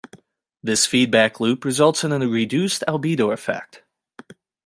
This 0.63 0.87
feedback 0.87 1.39
loop 1.39 1.63
results 1.63 2.03
in 2.03 2.11
a 2.11 2.27
reduced 2.27 2.83
albedo 2.87 3.31
effect. 3.31 3.83